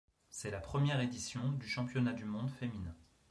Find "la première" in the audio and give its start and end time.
0.49-0.99